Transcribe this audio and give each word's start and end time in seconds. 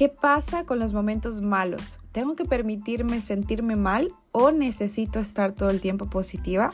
¿Qué 0.00 0.08
pasa 0.08 0.64
con 0.64 0.78
los 0.78 0.94
momentos 0.94 1.42
malos? 1.42 1.98
¿Tengo 2.12 2.34
que 2.34 2.46
permitirme 2.46 3.20
sentirme 3.20 3.76
mal 3.76 4.14
o 4.32 4.50
necesito 4.50 5.18
estar 5.18 5.52
todo 5.52 5.68
el 5.68 5.82
tiempo 5.82 6.06
positiva? 6.06 6.72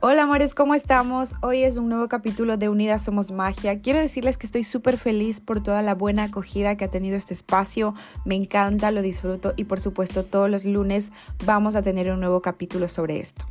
Hola 0.00 0.24
amores, 0.24 0.52
¿cómo 0.56 0.74
estamos? 0.74 1.34
Hoy 1.42 1.62
es 1.62 1.76
un 1.76 1.88
nuevo 1.88 2.08
capítulo 2.08 2.56
de 2.56 2.68
Unidas 2.68 3.04
Somos 3.04 3.30
Magia. 3.30 3.80
Quiero 3.82 4.00
decirles 4.00 4.36
que 4.36 4.46
estoy 4.46 4.64
súper 4.64 4.98
feliz 4.98 5.40
por 5.40 5.62
toda 5.62 5.80
la 5.80 5.94
buena 5.94 6.24
acogida 6.24 6.76
que 6.76 6.84
ha 6.84 6.90
tenido 6.90 7.16
este 7.16 7.34
espacio. 7.34 7.94
Me 8.24 8.34
encanta, 8.34 8.90
lo 8.90 9.00
disfruto 9.00 9.54
y 9.56 9.62
por 9.62 9.80
supuesto 9.80 10.24
todos 10.24 10.50
los 10.50 10.64
lunes 10.64 11.12
vamos 11.44 11.76
a 11.76 11.82
tener 11.82 12.10
un 12.10 12.18
nuevo 12.18 12.42
capítulo 12.42 12.88
sobre 12.88 13.20
esto. 13.20 13.44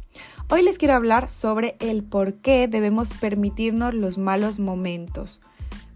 Hoy 0.50 0.62
les 0.62 0.78
quiero 0.78 0.94
hablar 0.94 1.30
sobre 1.30 1.78
el 1.80 2.04
por 2.04 2.34
qué 2.34 2.68
debemos 2.68 3.14
permitirnos 3.14 3.94
los 3.94 4.18
malos 4.18 4.60
momentos. 4.60 5.40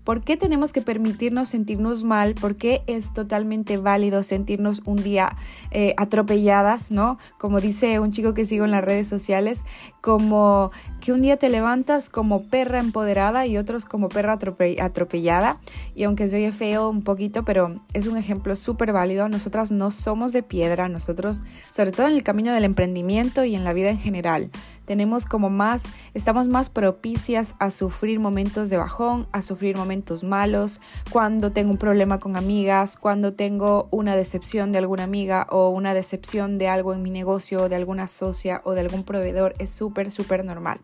¿Por 0.09 0.22
qué 0.22 0.38
tenemos 0.38 0.73
que 0.73 0.81
permitirnos 0.81 1.49
sentirnos 1.49 2.04
mal? 2.04 2.34
¿Por 2.34 2.55
qué 2.55 2.81
es 2.88 3.13
totalmente 3.13 3.77
válido 3.77 4.23
sentirnos 4.23 4.81
un 4.86 4.95
día 4.95 5.38
eh, 5.70 5.94
atropelladas, 5.98 6.90
¿no? 6.90 7.20
Como 7.38 7.62
dice 7.62 8.00
un 8.00 8.12
chico 8.12 8.34
que 8.34 8.48
sigo 8.48 8.66
en 8.66 8.72
las 8.72 8.84
redes 8.84 9.08
sociales, 9.08 9.66
como 10.02 10.72
que 11.00 11.14
un 11.14 11.22
día 11.22 11.38
te 11.38 11.50
levantas 11.50 12.09
como 12.09 12.41
perra 12.41 12.80
empoderada 12.80 13.45
y 13.45 13.58
otros 13.58 13.86
como 13.86 14.09
perra 14.09 14.40
atropellada. 14.81 15.58
Y 15.94 16.05
aunque 16.05 16.28
se 16.28 16.38
oye 16.38 16.52
feo 16.53 16.89
un 16.89 17.03
poquito, 17.03 17.45
pero 17.45 17.80
es 17.94 18.08
un 18.08 18.17
ejemplo 18.17 18.55
súper 18.55 18.91
válido. 18.91 19.30
Nosotras 19.30 19.72
no 19.72 19.91
somos 19.91 20.34
de 20.34 20.41
piedra, 20.41 20.89
nosotros, 20.89 21.44
sobre 21.70 21.91
todo 21.91 22.08
en 22.08 22.14
el 22.14 22.23
camino 22.23 22.52
del 22.52 22.64
emprendimiento 22.64 23.44
y 23.44 23.53
en 23.53 23.64
la 23.64 23.73
vida 23.73 23.91
en 23.91 24.00
general, 24.00 24.50
tenemos 24.90 25.28
como 25.28 25.52
más, 25.52 25.84
estamos 26.16 26.48
más 26.48 26.72
propicias 26.72 27.54
a 27.60 27.70
sufrir 27.70 28.20
momentos 28.20 28.72
de 28.72 28.78
bajón, 28.78 29.28
a 29.31 29.44
sufrir 29.44 29.78
momentos 29.78 30.23
malos, 30.23 30.81
cuando 31.12 31.52
tengo 31.52 31.70
un 31.70 31.78
problema 31.78 32.20
con 32.20 32.36
amigas, 32.36 32.98
cuando 32.98 33.34
tengo 33.34 33.88
una 33.92 34.16
decepción 34.16 34.72
de 34.72 34.80
alguna 34.80 35.04
amiga 35.04 35.46
o 35.52 35.70
una 35.70 35.94
decepción 35.94 36.58
de 36.58 36.70
algo 36.70 36.96
en 36.96 37.04
mi 37.04 37.12
negocio, 37.12 37.70
de 37.70 37.76
alguna 37.76 38.08
socia 38.08 38.62
o 38.64 38.72
de 38.72 38.81
algún 38.81 39.04
proveedor, 39.04 39.54
es 39.59 39.70
súper, 39.70 40.09
súper 40.09 40.44
normal. 40.44 40.80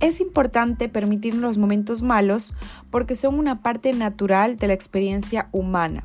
Es 0.00 0.20
importante 0.20 0.90
permitirnos 0.90 1.40
los 1.40 1.56
momentos 1.56 2.02
malos 2.02 2.52
porque 2.90 3.16
son 3.16 3.38
una 3.38 3.60
parte 3.60 3.94
natural 3.94 4.58
de 4.58 4.66
la 4.66 4.74
experiencia 4.74 5.48
humana. 5.50 6.04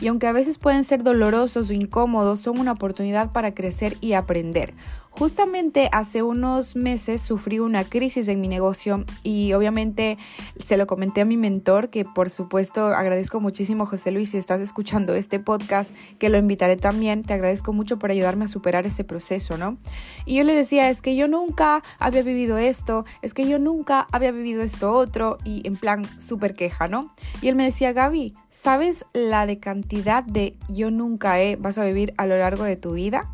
Y 0.00 0.08
aunque 0.08 0.26
a 0.26 0.32
veces 0.32 0.58
pueden 0.58 0.82
ser 0.82 1.04
dolorosos 1.04 1.70
o 1.70 1.72
incómodos, 1.72 2.40
son 2.40 2.58
una 2.58 2.72
oportunidad 2.72 3.30
para 3.30 3.54
crecer 3.54 3.96
y 4.00 4.14
aprender. 4.14 4.74
Justamente 5.14 5.90
hace 5.92 6.22
unos 6.22 6.74
meses 6.74 7.20
sufrí 7.20 7.58
una 7.58 7.84
crisis 7.84 8.28
en 8.28 8.40
mi 8.40 8.48
negocio 8.48 9.04
y 9.22 9.52
obviamente 9.52 10.16
se 10.64 10.78
lo 10.78 10.86
comenté 10.86 11.20
a 11.20 11.24
mi 11.26 11.36
mentor, 11.36 11.90
que 11.90 12.06
por 12.06 12.30
supuesto 12.30 12.86
agradezco 12.86 13.38
muchísimo 13.38 13.84
José 13.84 14.10
Luis 14.10 14.30
si 14.30 14.38
estás 14.38 14.62
escuchando 14.62 15.14
este 15.14 15.38
podcast, 15.38 15.94
que 16.18 16.30
lo 16.30 16.38
invitaré 16.38 16.78
también, 16.78 17.24
te 17.24 17.34
agradezco 17.34 17.74
mucho 17.74 17.98
por 17.98 18.10
ayudarme 18.10 18.46
a 18.46 18.48
superar 18.48 18.86
ese 18.86 19.04
proceso, 19.04 19.58
¿no? 19.58 19.76
Y 20.24 20.36
yo 20.36 20.44
le 20.44 20.54
decía, 20.54 20.88
es 20.88 21.02
que 21.02 21.14
yo 21.14 21.28
nunca 21.28 21.82
había 21.98 22.22
vivido 22.22 22.56
esto, 22.56 23.04
es 23.20 23.34
que 23.34 23.46
yo 23.46 23.58
nunca 23.58 24.06
había 24.12 24.32
vivido 24.32 24.62
esto 24.62 24.94
otro 24.94 25.36
y 25.44 25.60
en 25.68 25.76
plan 25.76 26.06
súper 26.18 26.54
queja, 26.54 26.88
¿no? 26.88 27.14
Y 27.42 27.48
él 27.48 27.54
me 27.54 27.64
decía, 27.64 27.92
Gaby, 27.92 28.34
¿sabes 28.48 29.04
la 29.12 29.44
de 29.44 29.58
cantidad 29.58 30.24
de 30.24 30.56
yo 30.70 30.90
nunca 30.90 31.38
he 31.42 31.56
vas 31.56 31.76
a 31.76 31.84
vivir 31.84 32.14
a 32.16 32.24
lo 32.24 32.38
largo 32.38 32.64
de 32.64 32.76
tu 32.76 32.94
vida? 32.94 33.30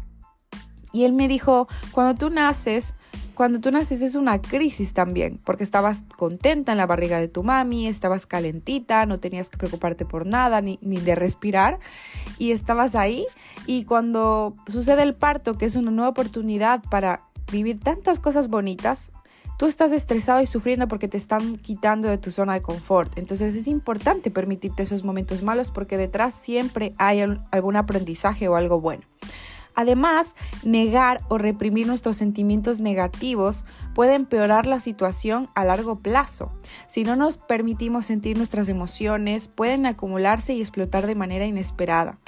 Y 0.99 1.05
él 1.05 1.13
me 1.13 1.29
dijo, 1.29 1.69
cuando 1.93 2.19
tú 2.19 2.29
naces, 2.29 2.95
cuando 3.35 3.61
tú 3.61 3.71
naces 3.71 4.03
es 4.03 4.17
una 4.17 4.43
crisis 4.43 4.95
también, 4.95 5.39
porque 5.45 5.63
estabas 5.63 6.03
contenta 6.17 6.73
en 6.73 6.79
la 6.79 6.87
barriga 6.87 7.21
de 7.21 7.29
tu 7.29 7.45
mami, 7.45 7.87
estabas 7.87 8.27
calentita, 8.27 9.07
no 9.07 9.21
tenías 9.21 9.49
que 9.49 9.59
preocuparte 9.59 10.05
por 10.05 10.27
nada, 10.27 10.61
ni, 10.61 10.81
ni, 10.83 10.97
de 10.97 11.15
respirar, 11.15 11.79
y 12.37 12.51
estabas 12.51 12.97
ahí. 12.97 13.27
Y 13.65 13.85
cuando 13.85 14.57
sucede 14.67 15.05
el 15.05 15.15
parto, 15.15 15.57
que 15.57 15.67
es 15.67 15.77
una 15.77 15.93
nueva 15.93 16.09
oportunidad 16.09 16.83
para 16.91 17.23
vivir 17.53 17.79
tantas 17.79 18.19
cosas 18.19 18.49
bonitas, 18.49 19.13
tú 19.57 19.67
estás 19.67 19.93
estresado 19.93 20.41
y 20.43 20.49
sufriendo 20.49 20.89
porque 20.89 21.07
te 21.07 21.17
están 21.17 21.55
quitando 21.55 22.09
de 22.09 22.19
tu 22.19 22.33
zona 22.33 22.55
de 22.55 22.63
confort. 22.63 23.17
Entonces 23.19 23.55
es 23.55 23.69
importante 23.69 24.33
permitirte 24.33 24.83
esos 24.83 25.05
momentos 25.05 25.45
malos 25.45 25.71
porque 25.71 25.97
detrás 25.97 26.35
siempre 26.35 26.93
hay 26.99 27.21
algún 27.53 27.77
aprendizaje 27.77 28.49
o 28.49 28.57
algo 28.57 28.81
bueno. 28.81 29.05
Además, 29.79 30.35
negar 30.65 31.21
o 31.29 31.39
reprimir 31.39 31.87
nuestros 31.87 32.17
sentimientos 32.17 32.81
negativos 32.81 33.65
puede 33.95 34.17
empeorar 34.17 34.67
la 34.67 34.81
situación 34.81 35.49
a 35.55 35.65
largo 35.65 36.01
plazo. 36.01 36.51
Si 36.89 37.05
no 37.05 37.15
nos 37.15 37.39
permitimos 37.39 38.05
sentir 38.05 38.37
nuestras 38.37 38.69
emociones, 38.69 39.47
pueden 39.47 39.87
acumularse 39.87 40.53
y 40.53 40.61
explotar 40.61 41.07
de 41.07 41.15
manera 41.15 41.47
inesperada. 41.47 42.19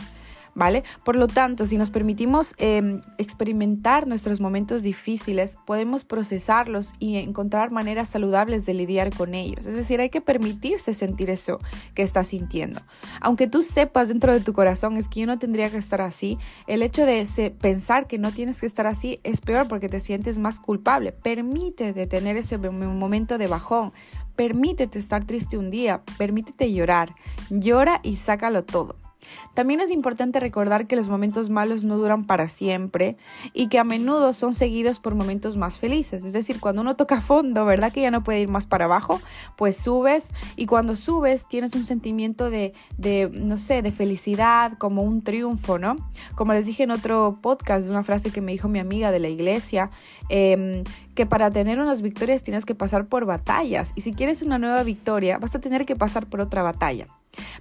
Por 1.05 1.17
lo 1.17 1.27
tanto, 1.27 1.67
si 1.67 1.79
nos 1.79 1.91
permitimos 1.91 2.55
em, 2.59 3.01
experimentar 3.19 4.07
nuestros 4.07 4.41
momentos 4.41 4.83
difíciles, 4.83 5.57
podemos 5.67 6.05
procesarlos 6.05 6.93
y 6.99 7.17
encontrar 7.17 7.71
maneras 7.71 8.09
saludables 8.09 8.67
de 8.67 8.75
lidiar 8.75 9.15
con 9.15 9.35
ellos. 9.35 9.67
Es 9.67 9.75
decir, 9.75 10.01
hay 10.01 10.11
que 10.11 10.21
permitirse 10.21 10.95
sentir 10.95 11.31
eso 11.31 11.59
que 11.95 12.03
estás 12.03 12.29
sintiendo. 12.29 12.81
Aunque 13.21 13.47
tú 13.47 13.63
sepas 13.63 14.09
dentro 14.09 14.33
de 14.33 14.41
tu 14.41 14.53
corazón 14.53 14.97
es 14.97 15.09
que 15.09 15.21
yo 15.21 15.27
no 15.27 15.39
tendría 15.39 15.71
que 15.71 15.79
estar 15.79 16.01
así, 16.01 16.39
el 16.67 16.83
hecho 16.83 17.07
de 17.07 17.25
pensar 17.61 18.07
que 18.07 18.19
no 18.19 18.33
tienes 18.33 18.61
que 18.61 18.67
estar 18.67 18.87
así 18.87 19.21
es 19.25 19.41
peor 19.41 19.69
porque 19.69 19.89
te 19.89 20.01
sientes 20.01 20.39
más 20.39 20.61
culpable. 20.61 21.13
Permítete 21.13 22.07
tener 22.07 22.37
ese 22.37 22.59
momento 22.59 23.39
de 23.39 23.47
bajón. 23.47 23.93
Permítete 24.37 24.99
estar 24.99 25.25
triste 25.25 25.59
un 25.59 25.71
día, 25.71 26.03
permítete 26.17 26.73
llorar. 26.73 27.15
Llora 27.51 28.01
y 28.03 28.17
sácalo 28.17 28.65
todo. 28.65 29.10
También 29.55 29.81
es 29.81 29.91
importante 29.91 30.41
recordar 30.41 30.87
que 30.87 30.97
los 30.97 31.09
momentos 31.09 31.51
malos 31.51 31.85
no 31.85 31.97
duran 31.97 32.25
para 32.25 32.49
siempre 32.49 33.17
y 33.53 33.69
que 33.69 33.79
a 33.79 33.85
menudo 33.85 34.35
son 34.35 34.55
seguidos 34.55 35.01
por 35.01 35.15
momentos 35.15 35.57
más 35.57 35.79
felices. 35.79 36.25
Es 36.25 36.33
decir, 36.33 36.61
cuando 36.61 36.83
uno 36.83 36.97
toca 36.97 37.21
fondo, 37.21 37.65
¿verdad? 37.65 37.93
Que 37.93 38.03
ya 38.03 38.11
no 38.11 38.23
puede 38.23 38.41
ir 38.41 38.49
más 38.49 38.67
para 38.67 38.87
abajo, 38.87 39.21
pues 39.57 39.77
subes 39.77 40.31
y 40.57 40.67
cuando 40.67 40.97
subes 40.97 41.47
tienes 41.49 41.75
un 41.75 41.85
sentimiento 41.85 42.51
de, 42.51 42.73
de 42.97 43.31
no 43.33 43.57
sé, 43.57 43.83
de 43.83 43.93
felicidad, 43.93 44.79
como 44.79 45.03
un 45.03 45.23
triunfo, 45.23 45.79
¿no? 45.79 45.97
Como 46.35 46.53
les 46.53 46.67
dije 46.67 46.85
en 46.85 46.91
otro 46.91 47.39
podcast, 47.41 47.89
una 47.89 48.05
frase 48.05 48.31
que 48.31 48.41
me 48.41 48.53
dijo 48.53 48.69
mi 48.69 48.79
amiga 48.79 49.11
de 49.11 49.19
la 49.19 49.29
iglesia, 49.29 49.91
em, 50.29 50.85
que 51.15 51.27
para 51.27 51.51
tener 51.51 51.79
unas 51.79 52.03
victorias 52.03 52.43
tienes 52.43 52.65
que 52.65 52.75
pasar 52.75 53.07
por 53.07 53.27
batallas 53.27 53.93
y 53.95 54.01
si 54.01 54.13
quieres 54.13 54.43
una 54.43 54.59
nueva 54.59 54.83
victoria 54.83 55.39
vas 55.39 55.55
a 55.55 55.61
tener 55.61 55.85
que 55.87 55.97
pasar 55.97 56.27
por 56.27 56.41
otra 56.41 56.63
batalla. 56.63 57.07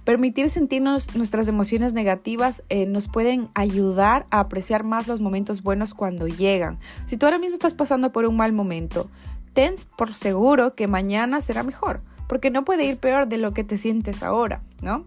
Permitir 0.04 0.50
sentirnos 0.50 1.14
nuestras 1.14 1.48
emociones 1.48 1.92
negativas 1.92 2.64
eh, 2.68 2.86
nos 2.86 3.08
pueden 3.08 3.48
ayudar 3.54 4.26
a 4.30 4.40
apreciar 4.40 4.84
más 4.84 5.06
los 5.06 5.20
momentos 5.20 5.62
buenos 5.62 5.94
cuando 5.94 6.26
llegan. 6.26 6.78
Si 7.06 7.16
tú 7.16 7.26
ahora 7.26 7.38
mismo 7.38 7.54
estás 7.54 7.74
pasando 7.74 8.12
por 8.12 8.24
un 8.24 8.36
mal 8.36 8.52
momento, 8.52 9.10
ten 9.52 9.74
por 9.96 10.14
seguro 10.14 10.74
que 10.74 10.86
mañana 10.86 11.40
será 11.40 11.62
mejor 11.62 12.02
porque 12.30 12.50
no 12.50 12.64
puede 12.64 12.84
ir 12.84 12.96
peor 12.96 13.26
de 13.26 13.38
lo 13.38 13.52
que 13.52 13.64
te 13.64 13.76
sientes 13.76 14.22
ahora, 14.22 14.62
¿no? 14.82 15.04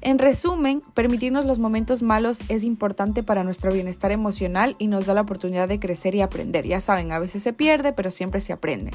En 0.00 0.18
resumen, 0.18 0.82
permitirnos 0.94 1.44
los 1.44 1.60
momentos 1.60 2.02
malos 2.02 2.40
es 2.48 2.64
importante 2.64 3.22
para 3.22 3.44
nuestro 3.44 3.70
bienestar 3.70 4.10
emocional 4.10 4.74
y 4.80 4.88
nos 4.88 5.06
da 5.06 5.14
la 5.14 5.20
oportunidad 5.20 5.68
de 5.68 5.78
crecer 5.78 6.16
y 6.16 6.22
aprender. 6.22 6.66
Ya 6.66 6.80
saben, 6.80 7.12
a 7.12 7.20
veces 7.20 7.44
se 7.44 7.52
pierde, 7.52 7.92
pero 7.92 8.10
siempre 8.10 8.40
se 8.40 8.52
aprende. 8.52 8.90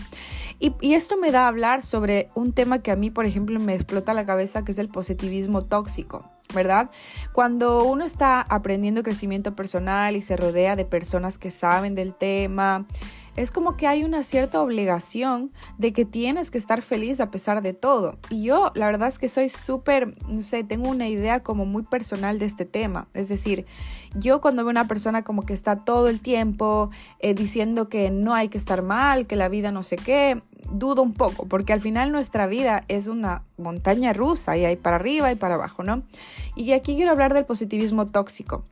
Y, 0.60 0.74
y 0.82 0.96
esto 0.96 1.16
me 1.16 1.32
da 1.32 1.46
a 1.46 1.48
hablar 1.48 1.82
sobre 1.82 2.28
un 2.36 2.52
tema 2.52 2.80
que 2.80 2.92
a 2.92 2.98
mí, 2.98 3.10
por 3.10 3.26
ejemplo, 3.26 3.58
me 3.58 3.74
explota 3.74 4.14
la 4.14 4.26
cabeza, 4.26 4.66
que 4.66 4.74
es 4.74 4.78
el 4.78 4.90
positivismo 4.90 5.64
tóxico. 5.64 6.30
¿verdad? 6.54 6.90
Cuando 7.32 7.86
uno 7.86 8.04
está 8.04 8.42
aprendiendo 8.42 9.04
crecimiento 9.04 9.56
personal 9.56 10.18
y 10.18 10.22
se 10.22 10.36
rodea 10.36 10.76
de 10.76 10.84
personas 10.84 11.38
que 11.38 11.50
saben 11.50 11.96
del 11.96 12.14
tema, 12.14 12.86
es 13.42 13.50
como 13.50 13.76
que 13.76 13.88
hay 13.88 14.04
una 14.04 14.24
cierta 14.24 14.62
obligación 14.62 15.52
de 15.80 15.94
que 15.94 16.06
tienes 16.06 16.52
que 16.52 16.60
estar 16.60 16.82
feliz 16.82 17.20
a 17.20 17.32
pesar 17.32 17.62
de 17.64 17.74
todo. 17.74 18.18
Y 18.30 18.44
yo 18.44 18.72
la 18.76 18.86
verdad 18.86 19.08
es 19.08 19.18
que 19.18 19.30
soy 19.30 19.50
súper, 19.50 20.16
no 20.28 20.44
sé, 20.44 20.64
tengo 20.64 20.90
una 20.90 21.08
idea 21.08 21.42
como 21.42 21.66
muy 21.66 21.84
personal 21.84 22.38
de 22.38 22.46
este 22.46 22.66
tema. 22.66 23.08
Es 23.14 23.30
decir, 23.30 23.66
yo 24.14 24.42
cuando 24.42 24.64
veo 24.64 24.70
una 24.70 24.88
persona 24.88 25.24
como 25.24 25.44
que 25.44 25.54
está 25.54 25.78
todo 25.78 26.08
el 26.08 26.20
tiempo 26.20 26.92
eh, 27.20 27.34
diciendo 27.34 27.90
que 27.90 28.12
no 28.12 28.36
hay 28.36 28.50
que 28.50 28.60
estar 28.60 28.84
mal, 28.84 29.26
que 29.26 29.36
la 29.36 29.50
vida 29.50 29.72
no 29.72 29.82
sé 29.82 29.96
qué, 29.96 30.42
dudo 30.70 31.02
un 31.02 31.14
poco, 31.14 31.48
porque 31.48 31.74
al 31.74 31.82
final 31.82 32.12
nuestra 32.12 32.48
vida 32.48 32.84
es 32.88 33.08
una 33.08 33.44
montaña 33.58 34.14
rusa 34.14 34.58
y 34.58 34.66
hay 34.66 34.76
para 34.76 34.98
arriba 34.98 35.32
y 35.32 35.36
para 35.36 35.56
abajo, 35.56 35.84
¿no? 35.84 36.04
Y 36.56 36.72
aquí 36.74 36.96
quiero 36.96 37.12
hablar 37.12 37.34
del 37.34 37.46
positivismo 37.46 38.08
tóxico, 38.08 38.66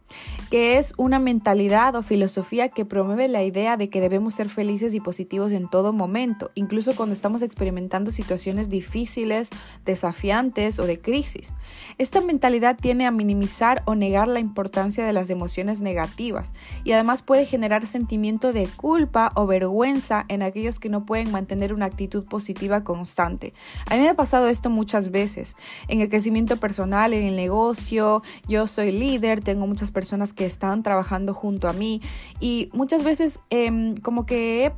que 0.49 0.77
es 0.77 0.93
una 0.97 1.19
mentalidad 1.19 1.95
o 1.95 2.03
filosofía 2.03 2.69
que 2.69 2.85
promueve 2.85 3.27
la 3.27 3.43
idea 3.43 3.77
de 3.77 3.89
que 3.89 4.01
debemos 4.01 4.33
ser 4.33 4.49
felices 4.49 4.93
y 4.93 4.99
positivos 4.99 5.53
en 5.53 5.69
todo 5.69 5.93
momento, 5.93 6.51
incluso 6.55 6.95
cuando 6.95 7.13
estamos 7.13 7.41
experimentando 7.41 8.11
situaciones 8.11 8.69
difíciles, 8.69 9.49
desafiantes 9.85 10.79
o 10.79 10.85
de 10.85 10.99
crisis. 10.99 11.53
Esta 11.97 12.21
mentalidad 12.21 12.77
tiene 12.79 13.05
a 13.05 13.11
minimizar 13.11 13.83
o 13.85 13.95
negar 13.95 14.27
la 14.27 14.39
importancia 14.39 15.05
de 15.05 15.13
las 15.13 15.29
emociones 15.29 15.81
negativas 15.81 16.51
y 16.83 16.91
además 16.91 17.21
puede 17.21 17.45
generar 17.45 17.87
sentimiento 17.87 18.53
de 18.53 18.67
culpa 18.67 19.31
o 19.35 19.45
vergüenza 19.45 20.25
en 20.27 20.41
aquellos 20.41 20.79
que 20.79 20.89
no 20.89 21.05
pueden 21.05 21.31
mantener 21.31 21.73
una 21.79 21.85
actitud 21.85 22.25
positiva 22.25 22.83
constante. 22.83 23.53
A 23.89 23.95
mí 23.95 24.01
me 24.01 24.09
ha 24.09 24.15
pasado 24.15 24.49
esto 24.49 24.69
muchas 24.69 25.11
veces 25.11 25.55
en 25.87 26.01
el 26.01 26.09
crecimiento 26.09 26.57
personal, 26.57 27.13
en 27.13 27.23
el 27.23 27.35
negocio. 27.35 28.21
Yo 28.47 28.67
soy 28.67 28.91
líder, 28.91 29.41
tengo 29.41 29.65
muchas 29.65 29.91
personas 29.91 30.33
que 30.33 30.45
están 30.45 30.83
trabajando 30.83 31.33
junto 31.33 31.69
a 31.69 31.73
mí 31.73 32.01
y 32.41 32.69
muchas 32.73 33.03
veces 33.03 33.39
em, 33.49 33.95
como 33.97 34.25
que 34.25 34.73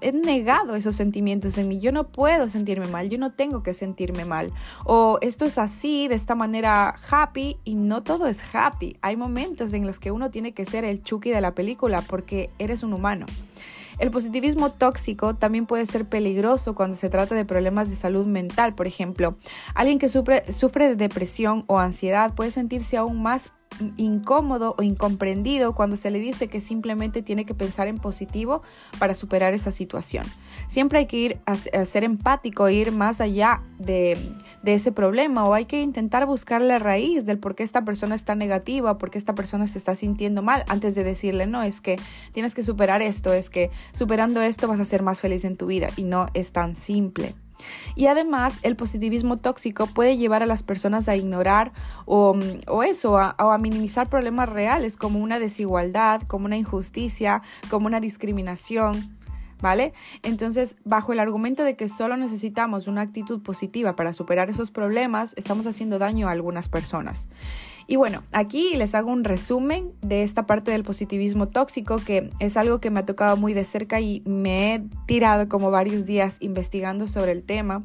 he 0.00 0.12
negado 0.12 0.74
esos 0.74 0.96
sentimientos 0.96 1.56
en 1.58 1.68
mí. 1.68 1.78
Yo 1.78 1.92
no 1.92 2.04
puedo 2.04 2.48
sentirme 2.48 2.88
mal, 2.88 3.08
yo 3.08 3.18
no 3.18 3.32
tengo 3.32 3.62
que 3.62 3.72
sentirme 3.72 4.24
mal. 4.24 4.52
O 4.84 5.18
esto 5.22 5.44
es 5.44 5.58
así, 5.58 6.08
de 6.08 6.14
esta 6.14 6.34
manera 6.34 6.96
happy, 7.10 7.56
y 7.64 7.74
no 7.74 8.02
todo 8.02 8.26
es 8.26 8.42
happy. 8.52 8.96
Hay 9.00 9.16
momentos 9.16 9.72
en 9.72 9.86
los 9.86 9.98
que 9.98 10.10
uno 10.10 10.30
tiene 10.30 10.52
que 10.52 10.66
ser 10.66 10.84
el 10.84 11.02
Chucky 11.02 11.30
de 11.30 11.40
la 11.40 11.54
película 11.54 12.02
porque 12.02 12.50
eres 12.58 12.82
un 12.82 12.92
humano. 12.92 13.26
El 13.98 14.10
positivismo 14.10 14.70
tóxico 14.70 15.34
también 15.34 15.66
puede 15.66 15.86
ser 15.86 16.06
peligroso 16.06 16.74
cuando 16.74 16.96
se 16.96 17.10
trata 17.10 17.34
de 17.34 17.44
problemas 17.44 17.90
de 17.90 17.96
salud 17.96 18.26
mental, 18.26 18.74
por 18.74 18.86
ejemplo. 18.86 19.36
Alguien 19.74 19.98
que 19.98 20.08
sufre, 20.08 20.42
de 20.88 20.96
depresión 20.96 21.64
o 21.66 21.78
ansiedad 21.78 22.34
puede 22.34 22.50
sentirse 22.50 22.96
aún 22.96 23.22
más 23.22 23.50
incómodo 23.96 24.74
o 24.78 24.82
incomprendido 24.82 25.74
cuando 25.74 25.96
se 25.96 26.10
le 26.10 26.18
dice 26.18 26.48
que 26.48 26.60
simplemente 26.60 27.22
tiene 27.22 27.46
que 27.46 27.54
pensar 27.54 27.88
en 27.88 27.98
positivo 27.98 28.62
para 28.98 29.14
superar 29.14 29.54
esa 29.54 29.70
situación. 29.70 30.26
Siempre 30.68 31.00
hay 31.00 31.06
que 31.06 31.16
ir 31.16 31.38
a, 31.46 31.56
ser 31.56 32.04
empático, 32.04 32.68
ir 32.68 32.92
más 32.92 33.20
allá 33.20 33.62
de, 33.78 34.18
de, 34.62 34.74
ese 34.74 34.92
problema 34.92 35.44
o 35.44 35.54
hay 35.54 35.64
que 35.64 35.80
intentar 35.80 36.26
buscar 36.26 36.60
la 36.60 36.78
raíz 36.78 37.24
del 37.24 37.38
por 37.38 37.54
qué 37.54 37.62
esta 37.62 37.84
persona 37.84 38.14
está 38.14 38.34
negativa, 38.34 38.98
por 38.98 39.10
qué 39.10 39.18
esta 39.18 39.34
persona 39.34 39.66
se 39.66 39.78
está 39.78 39.94
sintiendo 39.94 40.42
mal 40.42 40.64
antes 40.68 40.94
de 40.94 41.04
decirle, 41.04 41.46
no, 41.46 41.62
es 41.62 41.80
que 41.80 41.98
tienes 42.32 42.54
que 42.54 42.62
superar 42.62 43.02
esto, 43.02 43.32
es 43.32 43.50
que 43.50 43.70
superando 43.92 44.40
esto 44.42 44.68
vas 44.68 44.80
a 44.80 44.84
ser 44.84 45.02
más 45.02 45.20
feliz 45.20 45.44
en 45.44 45.56
tu 45.56 45.66
vida 45.66 45.88
y 45.96 46.04
no 46.04 46.26
es 46.34 46.52
tan 46.52 46.74
simple. 46.74 47.34
Y 47.94 48.06
además, 48.06 48.58
el 48.62 48.76
positivismo 48.76 49.36
tóxico 49.36 49.86
puede 49.86 50.16
llevar 50.16 50.42
a 50.42 50.46
las 50.46 50.62
personas 50.62 51.08
a 51.08 51.16
ignorar 51.16 51.72
o, 52.06 52.34
eso, 52.82 53.18
a, 53.18 53.36
o 53.38 53.50
a 53.50 53.58
minimizar 53.58 54.08
problemas 54.08 54.48
reales 54.48 54.96
como 54.96 55.20
una 55.20 55.38
desigualdad, 55.38 56.22
como 56.26 56.46
una 56.46 56.56
injusticia, 56.56 57.42
como 57.70 57.86
una 57.86 58.00
discriminación. 58.00 59.16
¿Vale? 59.62 59.92
Entonces, 60.22 60.76
bajo 60.84 61.12
el 61.12 61.20
argumento 61.20 61.62
de 61.62 61.76
que 61.76 61.88
solo 61.88 62.16
necesitamos 62.16 62.88
una 62.88 63.00
actitud 63.00 63.42
positiva 63.42 63.96
para 63.96 64.12
superar 64.12 64.50
esos 64.50 64.70
problemas, 64.70 65.34
estamos 65.36 65.66
haciendo 65.66 65.98
daño 65.98 66.28
a 66.28 66.32
algunas 66.32 66.68
personas. 66.68 67.28
Y 67.86 67.96
bueno, 67.96 68.22
aquí 68.32 68.76
les 68.76 68.94
hago 68.94 69.10
un 69.10 69.24
resumen 69.24 69.92
de 70.02 70.22
esta 70.22 70.46
parte 70.46 70.70
del 70.70 70.84
positivismo 70.84 71.48
tóxico, 71.48 71.96
que 71.96 72.30
es 72.40 72.56
algo 72.56 72.80
que 72.80 72.90
me 72.90 73.00
ha 73.00 73.04
tocado 73.04 73.36
muy 73.36 73.54
de 73.54 73.64
cerca 73.64 74.00
y 74.00 74.22
me 74.26 74.74
he 74.74 74.82
tirado 75.06 75.48
como 75.48 75.70
varios 75.70 76.06
días 76.06 76.36
investigando 76.40 77.06
sobre 77.06 77.32
el 77.32 77.42
tema. 77.42 77.82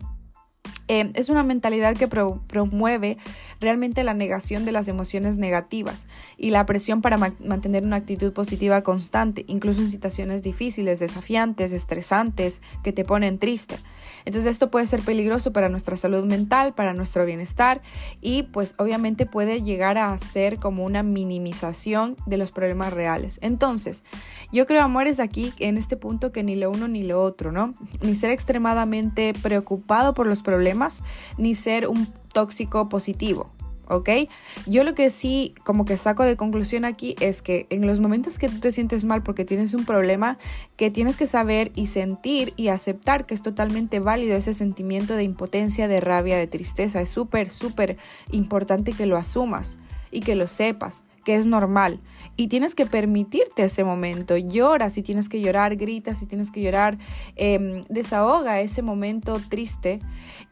Eh, 0.87 1.11
es 1.15 1.29
una 1.29 1.43
mentalidad 1.43 1.95
que 1.95 2.07
promueve 2.07 3.17
realmente 3.59 4.03
la 4.03 4.13
negación 4.13 4.65
de 4.65 4.71
las 4.71 4.87
emociones 4.87 5.37
negativas 5.37 6.07
y 6.37 6.51
la 6.51 6.65
presión 6.65 7.01
para 7.01 7.17
mantener 7.17 7.83
una 7.83 7.97
actitud 7.97 8.31
positiva 8.33 8.81
constante, 8.83 9.43
incluso 9.47 9.81
en 9.81 9.89
situaciones 9.89 10.43
difíciles, 10.43 10.99
desafiantes, 10.99 11.73
estresantes, 11.73 12.61
que 12.83 12.93
te 12.93 13.03
ponen 13.03 13.39
triste. 13.39 13.77
Entonces 14.25 14.51
esto 14.51 14.69
puede 14.69 14.87
ser 14.87 15.01
peligroso 15.01 15.51
para 15.51 15.69
nuestra 15.69 15.97
salud 15.97 16.25
mental, 16.25 16.73
para 16.73 16.93
nuestro 16.93 17.25
bienestar 17.25 17.81
y 18.21 18.43
pues 18.43 18.75
obviamente 18.77 19.25
puede 19.25 19.63
llegar 19.63 19.97
a 19.97 20.17
ser 20.17 20.57
como 20.57 20.85
una 20.85 21.03
minimización 21.03 22.15
de 22.25 22.37
los 22.37 22.51
problemas 22.51 22.93
reales. 22.93 23.39
Entonces, 23.41 24.03
yo 24.51 24.65
creo, 24.67 24.83
amores, 24.83 25.19
aquí 25.19 25.53
en 25.59 25.77
este 25.77 25.97
punto 25.97 26.31
que 26.31 26.43
ni 26.43 26.55
lo 26.55 26.69
uno 26.69 26.87
ni 26.87 27.03
lo 27.03 27.21
otro, 27.21 27.51
¿no? 27.51 27.73
Ni 28.01 28.15
ser 28.15 28.31
extremadamente 28.31 29.33
preocupado 29.41 30.13
por 30.13 30.27
los 30.27 30.43
problemas, 30.43 30.76
ni 31.37 31.55
ser 31.55 31.87
un 31.87 32.07
tóxico 32.33 32.89
positivo. 32.89 33.51
¿ok? 33.89 34.09
Yo 34.65 34.83
lo 34.83 34.93
que 34.95 35.09
sí 35.09 35.53
como 35.63 35.85
que 35.85 35.97
saco 35.97 36.23
de 36.23 36.35
conclusión 36.35 36.85
aquí 36.85 37.15
es 37.19 37.41
que 37.41 37.67
en 37.69 37.87
los 37.87 37.99
momentos 37.99 38.37
que 38.37 38.49
tú 38.49 38.59
te 38.59 38.71
sientes 38.71 39.05
mal 39.05 39.23
porque 39.23 39.45
tienes 39.45 39.73
un 39.73 39.85
problema, 39.85 40.37
que 40.75 40.91
tienes 40.91 41.17
que 41.17 41.27
saber 41.27 41.71
y 41.75 41.87
sentir 41.87 42.53
y 42.57 42.67
aceptar 42.67 43.25
que 43.25 43.33
es 43.33 43.41
totalmente 43.41 43.99
válido 43.99 44.35
ese 44.37 44.53
sentimiento 44.53 45.15
de 45.15 45.23
impotencia, 45.23 45.87
de 45.87 45.99
rabia, 45.99 46.37
de 46.37 46.47
tristeza. 46.47 47.01
Es 47.01 47.09
súper, 47.09 47.49
súper 47.49 47.97
importante 48.31 48.93
que 48.93 49.05
lo 49.05 49.17
asumas 49.17 49.79
y 50.11 50.21
que 50.21 50.35
lo 50.35 50.47
sepas 50.47 51.03
que 51.27 51.35
es 51.35 51.45
normal. 51.45 51.99
Y 52.37 52.47
tienes 52.47 52.73
que 52.73 52.85
permitirte 52.85 53.65
ese 53.65 53.83
momento. 53.83 54.37
Llora 54.37 54.89
si 54.89 55.01
tienes 55.01 55.27
que 55.27 55.41
llorar, 55.41 55.75
grita 55.75 56.13
si 56.13 56.25
tienes 56.25 56.51
que 56.51 56.61
llorar, 56.61 56.99
em, 57.35 57.83
desahoga 57.89 58.61
ese 58.61 58.81
momento 58.81 59.41
triste 59.49 59.99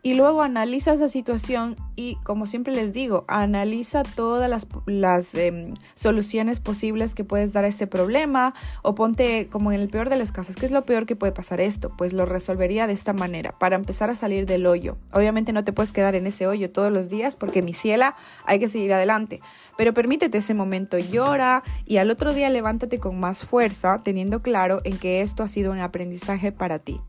y 0.03 0.15
luego 0.15 0.41
analiza 0.41 0.91
esa 0.91 1.07
situación 1.07 1.77
y 1.95 2.17
como 2.23 2.45
siempre 2.45 2.73
les 2.75 2.91
digo, 2.91 3.23
analiza 3.29 4.03
todas 4.03 4.67
las, 4.85 5.35
em, 5.35 5.73
soluciones 5.93 6.59
posibles 6.59 7.15
que 7.15 7.23
puedes 7.23 7.53
dar 7.53 7.63
a 7.63 7.67
ese 7.67 7.87
problema 7.87 8.53
o 8.83 8.95
ponte 8.95 9.47
como 9.49 9.71
en 9.71 9.79
el 9.79 9.87
peor 9.87 10.09
de 10.09 10.17
los 10.17 10.33
casos, 10.33 10.57
¿qué 10.57 10.65
es 10.65 10.73
lo 10.73 10.85
peor 10.85 11.05
que 11.05 11.15
puede 11.15 11.31
pasar 11.31 11.61
esto? 11.61 11.93
Pues 11.97 12.11
lo 12.11 12.25
resolvería 12.25 12.85
de 12.85 12.93
esta 12.93 13.13
manera, 13.13 13.57
para 13.57 13.77
empezar 13.77 14.09
a 14.09 14.15
salir 14.15 14.45
del 14.45 14.65
hoyo. 14.65 14.97
Obviamente 15.13 15.53
no 15.53 15.63
te 15.63 15.71
puedes 15.71 15.93
quedar 15.93 16.15
en 16.15 16.27
ese 16.27 16.47
hoyo 16.47 16.69
todos 16.69 16.91
los 16.91 17.07
días 17.07 17.37
porque 17.37 17.61
mi 17.61 17.71
ciela 17.71 18.15
hay 18.45 18.59
que 18.59 18.67
seguir 18.67 18.93
adelante, 18.93 19.39
pero 19.77 19.93
permítete 19.93 20.39
ese 20.39 20.53
momento 20.53 20.64
momento 20.65 20.97
llora 20.97 21.63
y 21.85 21.97
al 21.97 22.09
otro 22.09 22.33
día 22.33 22.49
levántate 22.49 22.99
con 22.99 23.19
más 23.19 23.45
fuerza, 23.45 24.01
teniendo 24.03 24.41
claro 24.41 24.81
en 24.83 24.97
que 24.97 25.21
esto 25.21 25.43
ha 25.43 25.47
sido 25.47 25.71
un 25.71 25.79
aprendizaje 25.79 26.51
para 26.51 26.79
ti. 26.79 26.99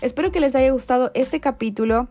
Espero 0.00 0.32
que 0.32 0.40
les 0.40 0.54
haya 0.54 0.70
gustado 0.72 1.10
este 1.14 1.40
capítulo 1.40 2.08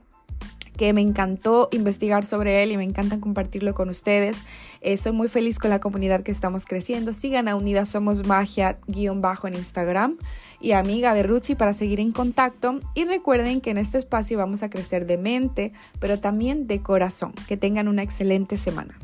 que 0.77 0.93
me 0.93 1.01
encantó 1.01 1.69
investigar 1.71 2.25
sobre 2.25 2.63
él 2.63 2.71
y 2.71 2.77
me 2.77 2.83
encanta 2.83 3.19
compartirlo 3.19 3.73
con 3.73 3.89
ustedes. 3.89 4.43
Eh, 4.81 4.97
soy 4.97 5.11
muy 5.11 5.29
feliz 5.29 5.59
con 5.59 5.69
la 5.69 5.79
comunidad 5.79 6.23
que 6.23 6.31
estamos 6.31 6.65
creciendo. 6.65 7.13
Sigan 7.13 7.47
a 7.47 7.55
Unidas 7.55 7.89
Somos 7.89 8.25
Magia 8.25 8.77
guion 8.87 9.21
bajo 9.21 9.47
en 9.47 9.53
Instagram 9.53 10.17
y 10.59 10.71
amiga 10.71 11.13
de 11.13 11.23
Ruchi 11.23 11.55
para 11.55 11.73
seguir 11.73 11.99
en 11.99 12.11
contacto. 12.11 12.79
Y 12.95 13.05
recuerden 13.05 13.61
que 13.61 13.69
en 13.71 13.77
este 13.77 13.97
espacio 13.97 14.37
vamos 14.37 14.63
a 14.63 14.69
crecer 14.69 15.05
de 15.05 15.17
mente, 15.17 15.73
pero 15.99 16.19
también 16.19 16.67
de 16.67 16.81
corazón. 16.81 17.33
Que 17.47 17.57
tengan 17.57 17.87
una 17.87 18.01
excelente 18.01 18.57
semana. 18.57 18.97